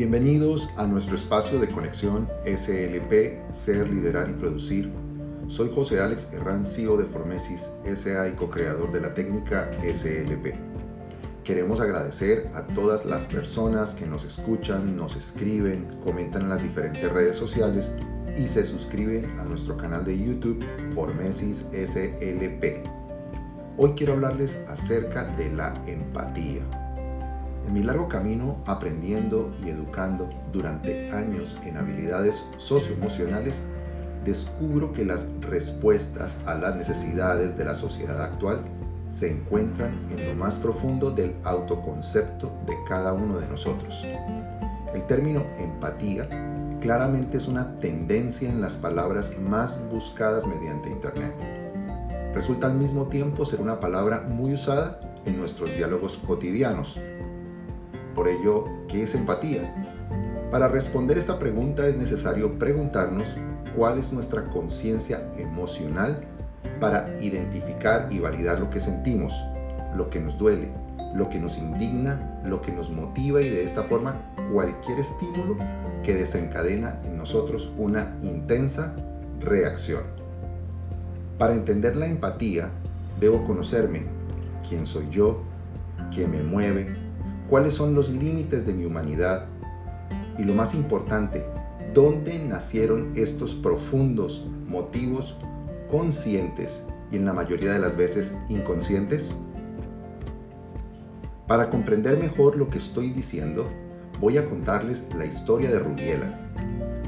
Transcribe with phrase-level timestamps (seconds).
[0.00, 4.90] Bienvenidos a nuestro espacio de conexión SLP, Ser, Liderar y Producir.
[5.46, 10.54] Soy José Alex Herrán, CEO de Formesis SA y co-creador de la técnica SLP.
[11.44, 17.12] Queremos agradecer a todas las personas que nos escuchan, nos escriben, comentan en las diferentes
[17.12, 17.92] redes sociales
[18.38, 20.64] y se suscriben a nuestro canal de YouTube
[20.94, 22.86] Formesis SLP.
[23.76, 26.79] Hoy quiero hablarles acerca de la empatía.
[27.66, 33.60] En mi largo camino aprendiendo y educando durante años en habilidades socioemocionales,
[34.24, 38.62] descubro que las respuestas a las necesidades de la sociedad actual
[39.10, 44.04] se encuentran en lo más profundo del autoconcepto de cada uno de nosotros.
[44.94, 46.28] El término empatía
[46.80, 51.34] claramente es una tendencia en las palabras más buscadas mediante Internet.
[52.34, 56.98] Resulta al mismo tiempo ser una palabra muy usada en nuestros diálogos cotidianos,
[58.14, 59.74] por ello, ¿qué es empatía?
[60.50, 63.28] Para responder esta pregunta es necesario preguntarnos
[63.76, 66.24] cuál es nuestra conciencia emocional
[66.80, 69.32] para identificar y validar lo que sentimos,
[69.96, 70.72] lo que nos duele,
[71.14, 74.16] lo que nos indigna, lo que nos motiva y de esta forma
[74.52, 75.56] cualquier estímulo
[76.02, 78.94] que desencadena en nosotros una intensa
[79.40, 80.02] reacción.
[81.38, 82.70] Para entender la empatía,
[83.18, 84.02] debo conocerme,
[84.68, 85.42] quién soy yo,
[86.14, 86.99] qué me mueve,
[87.50, 89.46] cuáles son los límites de mi humanidad
[90.38, 91.44] y lo más importante,
[91.92, 95.36] dónde nacieron estos profundos motivos
[95.90, 99.34] conscientes y en la mayoría de las veces inconscientes.
[101.48, 103.68] Para comprender mejor lo que estoy diciendo,
[104.20, 106.52] voy a contarles la historia de Rubiela.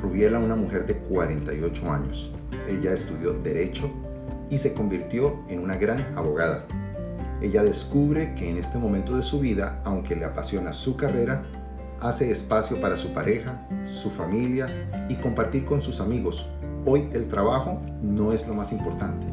[0.00, 2.30] Rubiela, una mujer de 48 años.
[2.68, 3.90] Ella estudió Derecho
[4.48, 6.64] y se convirtió en una gran abogada
[7.40, 11.44] ella descubre que en este momento de su vida, aunque le apasiona su carrera,
[12.00, 14.66] hace espacio para su pareja, su familia
[15.08, 16.48] y compartir con sus amigos.
[16.84, 19.26] Hoy el trabajo no es lo más importante.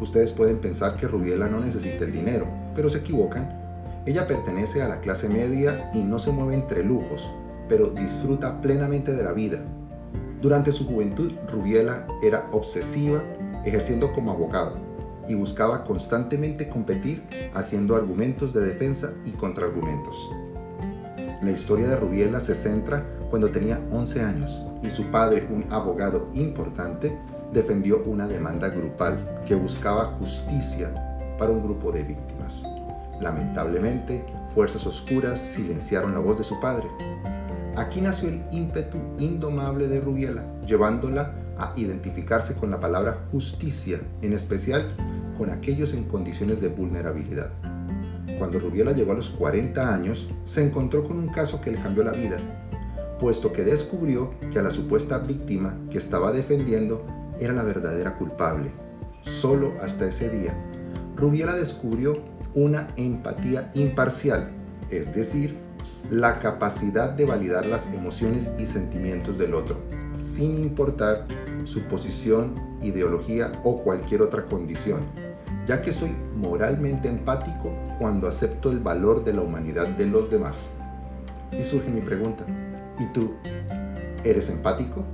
[0.00, 3.60] Ustedes pueden pensar que Rubiela no necesita el dinero, pero se equivocan.
[4.06, 7.30] Ella pertenece a la clase media y no se mueve entre lujos,
[7.68, 9.58] pero disfruta plenamente de la vida.
[10.40, 13.22] Durante su juventud, Rubiela era obsesiva
[13.64, 14.72] ejerciendo como abogada
[15.32, 17.22] y buscaba constantemente competir
[17.54, 20.30] haciendo argumentos de defensa y contraargumentos.
[21.40, 26.28] La historia de Rubiela se centra cuando tenía 11 años y su padre, un abogado
[26.34, 27.18] importante,
[27.50, 30.92] defendió una demanda grupal que buscaba justicia
[31.38, 32.62] para un grupo de víctimas.
[33.18, 36.88] Lamentablemente, fuerzas oscuras silenciaron la voz de su padre.
[37.74, 44.34] Aquí nació el ímpetu indomable de Rubiela, llevándola a identificarse con la palabra justicia, en
[44.34, 44.92] especial
[45.36, 47.52] con aquellos en condiciones de vulnerabilidad.
[48.38, 52.02] Cuando Rubiela llegó a los 40 años, se encontró con un caso que le cambió
[52.02, 52.36] la vida,
[53.18, 57.06] puesto que descubrió que a la supuesta víctima que estaba defendiendo
[57.38, 58.72] era la verdadera culpable.
[59.22, 60.54] Solo hasta ese día,
[61.16, 62.20] Rubiela descubrió
[62.54, 64.50] una empatía imparcial,
[64.90, 65.56] es decir,
[66.10, 69.76] la capacidad de validar las emociones y sentimientos del otro,
[70.12, 71.26] sin importar
[71.64, 75.02] su posición, ideología o cualquier otra condición,
[75.66, 80.68] ya que soy moralmente empático cuando acepto el valor de la humanidad de los demás.
[81.58, 82.44] Y surge mi pregunta,
[82.98, 83.34] ¿y tú
[84.24, 85.04] eres empático?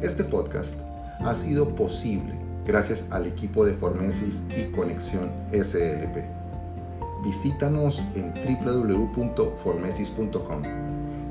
[0.00, 0.74] Este podcast
[1.20, 2.34] ha sido posible
[2.66, 6.24] gracias al equipo de Formesis y Conexión SLP.
[7.24, 10.62] Visítanos en www.formesis.com.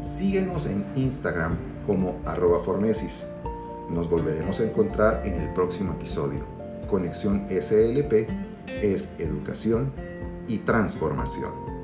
[0.01, 3.27] Síguenos en Instagram como arroba formesis.
[3.89, 6.54] Nos volveremos a encontrar en el próximo episodio.
[6.87, 8.27] Conexión SLP
[8.81, 9.91] es educación
[10.47, 11.74] y transformación.